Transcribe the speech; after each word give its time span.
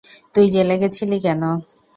তুই 0.35 0.45
জেলে 0.53 0.75
গেছিলি 0.81 1.17
কেন? 1.25 1.41